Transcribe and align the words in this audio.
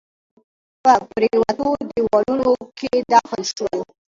په 0.83 0.93
پريوتو 1.11 1.67
ديوالونو 1.89 2.49
کښ 2.77 2.91
دفن 3.11 3.41
شول 3.53 3.79